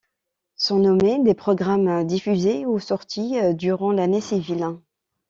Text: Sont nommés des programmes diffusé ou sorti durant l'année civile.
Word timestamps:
Sont 0.55 0.79
nommés 0.79 1.19
des 1.19 1.35
programmes 1.35 2.05
diffusé 2.07 2.65
ou 2.65 2.79
sorti 2.79 3.37
durant 3.53 3.91
l'année 3.91 4.19
civile. 4.19 4.65